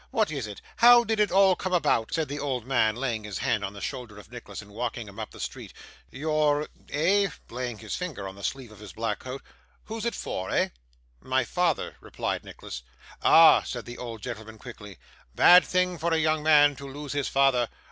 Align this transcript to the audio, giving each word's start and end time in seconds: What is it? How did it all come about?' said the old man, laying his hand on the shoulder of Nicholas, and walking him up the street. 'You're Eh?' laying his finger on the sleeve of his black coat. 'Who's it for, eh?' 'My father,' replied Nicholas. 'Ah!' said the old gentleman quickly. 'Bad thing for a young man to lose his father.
What 0.09 0.31
is 0.31 0.47
it? 0.47 0.63
How 0.77 1.03
did 1.03 1.19
it 1.19 1.29
all 1.31 1.55
come 1.55 1.73
about?' 1.73 2.11
said 2.11 2.27
the 2.27 2.39
old 2.39 2.65
man, 2.65 2.95
laying 2.95 3.23
his 3.23 3.37
hand 3.37 3.63
on 3.63 3.73
the 3.73 3.81
shoulder 3.81 4.17
of 4.17 4.31
Nicholas, 4.31 4.59
and 4.59 4.71
walking 4.71 5.07
him 5.07 5.19
up 5.19 5.29
the 5.29 5.39
street. 5.39 5.73
'You're 6.09 6.67
Eh?' 6.89 7.29
laying 7.51 7.77
his 7.77 7.95
finger 7.95 8.27
on 8.27 8.33
the 8.33 8.43
sleeve 8.43 8.71
of 8.71 8.79
his 8.79 8.93
black 8.93 9.19
coat. 9.19 9.43
'Who's 9.83 10.05
it 10.05 10.15
for, 10.15 10.49
eh?' 10.49 10.69
'My 11.21 11.45
father,' 11.45 11.97
replied 12.01 12.43
Nicholas. 12.43 12.81
'Ah!' 13.21 13.61
said 13.61 13.85
the 13.85 13.99
old 13.99 14.23
gentleman 14.23 14.57
quickly. 14.57 14.97
'Bad 15.35 15.65
thing 15.67 15.99
for 15.99 16.11
a 16.15 16.17
young 16.17 16.41
man 16.41 16.75
to 16.77 16.87
lose 16.89 17.13
his 17.13 17.27
father. 17.27 17.69